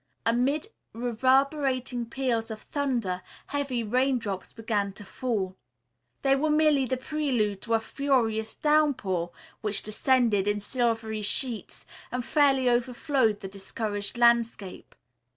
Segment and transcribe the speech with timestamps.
[0.25, 5.55] Amid reverberating peals of thunder, heavy raindrops began to fall.
[6.23, 9.29] They were merely the prelude to a furious downpour
[9.61, 14.95] which descended in silvery sheets, and fairly overflowed the discouraged landscape.